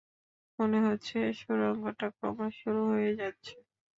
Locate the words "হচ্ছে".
0.85-1.17